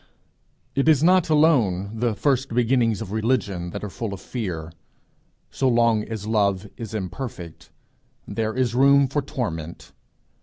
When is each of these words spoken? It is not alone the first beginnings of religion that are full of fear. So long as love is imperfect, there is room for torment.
It 0.73 0.89
is 0.89 1.03
not 1.03 1.29
alone 1.29 1.99
the 1.99 2.15
first 2.15 2.55
beginnings 2.55 3.01
of 3.03 3.11
religion 3.11 3.69
that 3.69 3.83
are 3.83 3.89
full 3.91 4.15
of 4.15 4.19
fear. 4.19 4.71
So 5.51 5.67
long 5.69 6.03
as 6.05 6.25
love 6.25 6.67
is 6.75 6.95
imperfect, 6.95 7.69
there 8.27 8.55
is 8.55 8.73
room 8.73 9.07
for 9.07 9.21
torment. 9.21 9.91